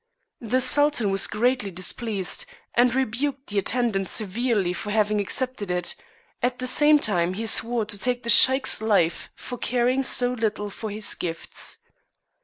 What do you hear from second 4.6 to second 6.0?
for having ac cepted it;